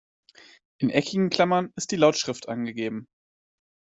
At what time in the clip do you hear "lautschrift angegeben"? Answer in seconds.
1.95-3.07